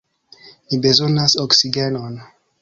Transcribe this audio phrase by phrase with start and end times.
[0.71, 2.19] Mi bezonas oksigenon.